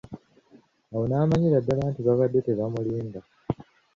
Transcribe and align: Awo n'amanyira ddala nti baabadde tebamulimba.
Awo 0.91 1.03
n'amanyira 1.07 1.57
ddala 1.61 1.83
nti 1.91 2.01
baabadde 2.05 2.39
tebamulimba. 2.47 3.19